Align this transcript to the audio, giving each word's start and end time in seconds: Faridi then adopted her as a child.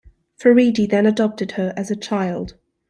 Faridi 0.39 0.89
then 0.89 1.05
adopted 1.05 1.51
her 1.51 1.75
as 1.77 1.91
a 1.91 1.95
child. 1.95 2.55